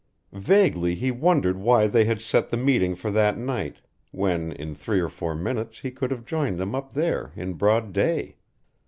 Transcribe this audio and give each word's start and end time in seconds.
Vaguely 0.33 0.95
he 0.95 1.11
wondered 1.11 1.57
why 1.57 1.85
they 1.85 2.05
had 2.05 2.19
set 2.21 2.49
the 2.49 2.57
meeting 2.57 2.95
for 2.95 3.11
that 3.11 3.37
night, 3.37 3.81
when 4.09 4.51
in 4.51 4.73
three 4.73 4.99
or 4.99 5.09
four 5.09 5.35
minutes 5.35 5.81
he 5.81 5.91
could 5.91 6.09
have 6.09 6.25
joined 6.25 6.57
them 6.57 6.73
up 6.73 6.93
there 6.93 7.31
in 7.35 7.53
broad 7.53 7.93
day. 7.93 8.37